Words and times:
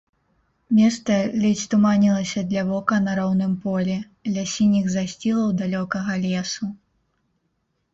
Места 0.77 1.17
ледзь 1.43 1.65
туманілася 1.73 2.39
для 2.55 2.63
вока 2.71 2.95
на 3.07 3.13
роўным 3.21 3.53
полі, 3.69 4.01
ля 4.33 4.49
сініх 4.57 4.85
засцілаў 4.99 5.57
далёкага 5.65 6.23
лесу. 6.31 6.65